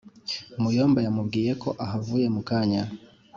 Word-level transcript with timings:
muyomba 0.61 0.99
yamubwiyeko 1.05 1.69
ahavuye 1.85 2.27
mu 2.35 2.41
kanya 2.49 2.83